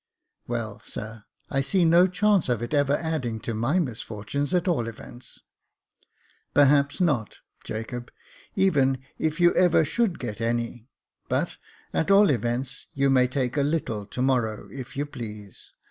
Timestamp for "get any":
10.17-10.89